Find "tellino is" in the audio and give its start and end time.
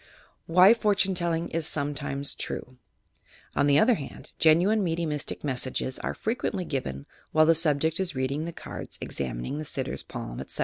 1.13-1.71